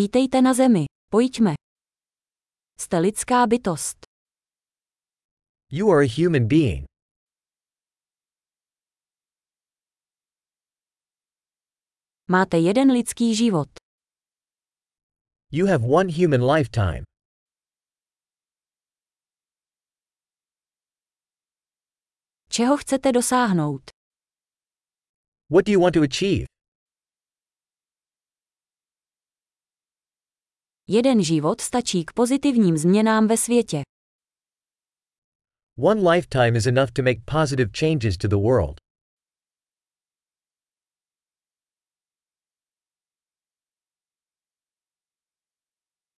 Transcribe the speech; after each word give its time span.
Vítejte 0.00 0.42
na 0.42 0.54
Zemi, 0.54 0.84
pojďme. 1.10 1.54
Jste 2.80 2.98
lidská 2.98 3.46
bytost. 3.46 3.98
You 5.72 5.90
are 5.90 6.04
a 6.04 6.08
human 6.08 6.48
being. 6.48 6.84
Máte 12.28 12.56
jeden 12.58 12.92
lidský 12.92 13.34
život. 13.34 13.68
You 15.52 15.66
have 15.66 15.84
one 15.84 16.12
human 16.12 16.42
lifetime. 16.56 17.04
Čeho 22.48 22.76
chcete 22.76 23.12
dosáhnout? 23.12 23.90
What 25.50 25.66
do 25.66 25.72
you 25.72 25.80
want 25.80 25.94
to 25.94 26.02
achieve? 26.02 26.46
Jeden 30.92 31.22
život 31.22 31.60
stačí 31.60 32.04
k 32.04 32.12
pozitivním 32.12 32.76
změnám 32.76 33.28
ve 33.28 33.36
světě. 33.36 33.82
One 35.78 36.10
lifetime 36.10 36.58
is 36.58 36.66
enough 36.66 36.90
to 36.92 37.02
make 37.02 37.20
positive 37.24 37.70
changes 37.80 38.16
to 38.16 38.28
the 38.28 38.36
world. 38.36 38.80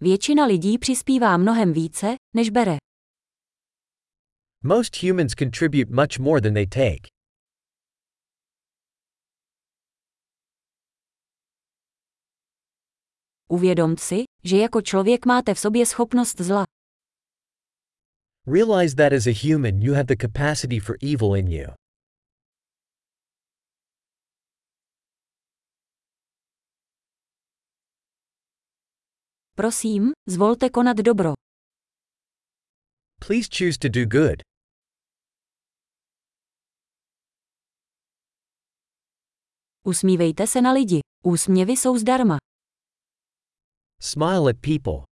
Většina 0.00 0.44
lidí 0.46 0.78
přispívá 0.78 1.36
mnohem 1.36 1.72
více, 1.72 2.06
než 2.36 2.50
bere. 2.50 2.76
Most 4.64 5.02
humans 5.02 5.32
contribute 5.38 5.90
much 5.94 6.18
more 6.18 6.40
than 6.40 6.54
they 6.54 6.66
take. 6.66 7.08
Uvědom 13.48 13.96
si, 13.96 14.31
že 14.44 14.56
jako 14.56 14.82
člověk 14.82 15.26
máte 15.26 15.54
v 15.54 15.58
sobě 15.58 15.86
schopnost 15.86 16.40
zla. 16.40 16.64
Realize 18.46 18.96
that 18.96 19.12
as 19.12 19.26
a 19.26 19.32
human 19.32 19.82
you 19.82 19.94
have 19.94 20.04
the 20.04 20.16
capacity 20.16 20.80
for 20.80 20.96
evil 21.02 21.36
in 21.36 21.48
you. 21.48 21.66
Prosím, 29.56 30.12
zvolte 30.28 30.70
konat 30.70 30.96
dobro. 30.96 31.32
Please 33.26 33.48
choose 33.58 33.78
to 33.78 33.88
do 33.88 34.06
good. 34.06 34.42
Usmívejte 39.86 40.46
se 40.46 40.60
na 40.60 40.72
lidi. 40.72 41.00
Úsměvy 41.24 41.72
jsou 41.72 41.98
zdarma. 41.98 42.36
Smile 44.04 44.48
at 44.48 44.60
people. 44.60 45.04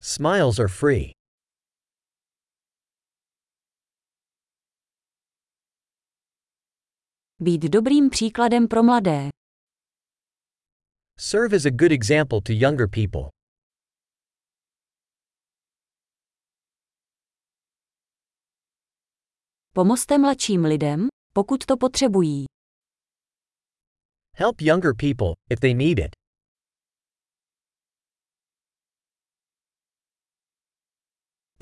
Smiles 0.00 0.60
are 0.60 0.68
free. 0.68 1.12
Být 7.40 7.62
dobrým 7.62 8.10
příkladem 8.10 8.68
pro 8.68 8.82
mladé. 8.82 9.28
Serve 11.18 11.56
as 11.56 11.66
a 11.66 11.70
good 11.70 11.92
example 11.92 12.40
to 12.40 12.52
younger 12.52 12.88
people. 12.88 13.30
Pomozte 19.74 20.18
mladším 20.18 20.64
lidem, 20.64 21.06
pokud 21.34 21.66
to 21.66 21.76
potřebují. 21.76 22.44
Help 24.36 24.60
younger 24.60 24.94
people, 24.94 25.34
if 25.50 25.60
they 25.60 25.74
need 25.74 25.98
it. 25.98 26.17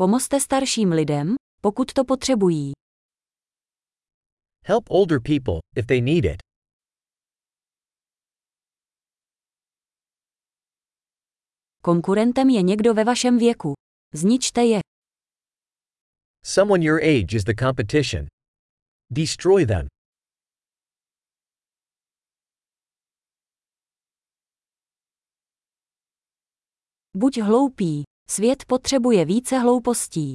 Pomozte 0.00 0.40
starším 0.40 0.92
lidem, 0.92 1.34
pokud 1.60 1.92
to 1.92 2.04
potřebují. 2.04 2.72
Help 4.64 4.90
older 4.90 5.20
people, 5.22 5.60
if 5.76 5.86
they 5.86 6.00
need 6.00 6.24
it. 6.24 6.36
Konkurentem 11.82 12.48
je 12.50 12.62
někdo 12.62 12.94
ve 12.94 13.04
vašem 13.04 13.38
věku. 13.38 13.74
Zničte 14.14 14.64
je. 14.64 14.80
Someone 16.44 16.84
your 16.84 17.00
age 17.00 17.36
is 17.36 17.44
the 17.44 17.54
competition. 17.58 18.26
Destroy 19.10 19.66
them. 19.66 19.86
Buď 27.14 27.40
hloupý. 27.40 28.15
Svět 28.28 28.64
potřebuje 28.64 29.24
více 29.24 29.58
hloupostí. 29.58 30.34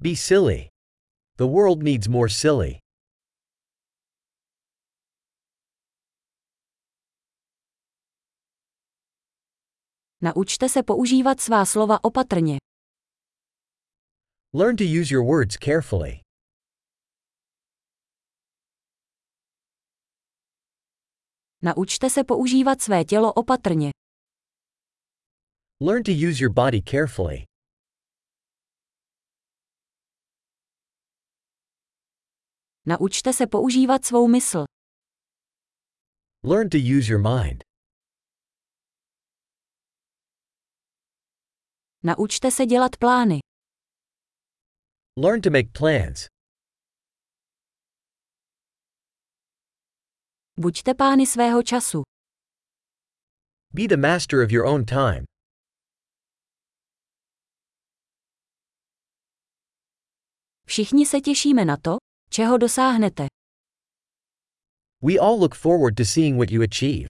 Be 0.00 0.16
silly. 0.16 0.68
The 1.36 1.44
world 1.44 1.82
needs 1.82 2.06
more 2.08 2.30
silly. 2.30 2.78
Naučte 10.20 10.68
se 10.68 10.82
používat 10.82 11.40
svá 11.40 11.64
slova 11.66 12.04
opatrně. 12.04 12.56
Learn 14.54 14.76
to 14.76 14.84
use 14.84 15.14
your 15.14 15.24
words 15.26 15.56
carefully. 15.64 16.20
Naučte 21.62 22.10
se 22.10 22.24
používat 22.24 22.82
své 22.82 23.04
tělo 23.04 23.32
opatrně. 23.32 23.90
Learn 25.80 26.02
to 26.02 26.12
use 26.12 26.40
your 26.40 26.50
body 26.50 26.80
carefully. 26.82 27.44
Naučte 32.86 33.32
se 33.32 33.46
používat 33.46 34.04
svou 34.04 34.28
mysl. 34.28 34.64
Learn 36.44 36.68
to 36.68 36.78
use 36.78 37.08
your 37.12 37.20
mind. 37.22 37.64
Naučte 42.02 42.50
se 42.50 42.66
dělat 42.66 42.96
plány. 42.96 43.38
Learn 45.16 45.40
to 45.40 45.50
make 45.50 45.68
plans. 45.72 46.26
Buďte 50.56 50.94
pány 50.94 51.26
svého 51.26 51.62
času. 51.62 52.02
Be 53.74 53.86
the 53.88 53.96
master 53.96 54.42
of 54.44 54.50
your 54.50 54.66
own 54.66 54.84
time. 54.84 55.27
Všichni 60.78 61.06
se 61.06 61.20
těšíme 61.20 61.64
na 61.64 61.76
to, 61.76 61.96
čeho 62.30 62.58
dosáhnete. 62.58 63.26
We 65.02 65.18
all 65.18 65.40
look 65.40 65.54
forward 65.54 65.96
to 65.96 66.04
seeing 66.04 66.36
what 66.36 66.50
you 66.50 66.62
achieve. 66.62 67.06